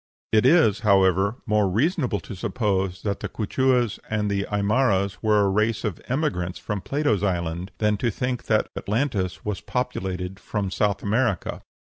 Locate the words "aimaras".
4.31-5.21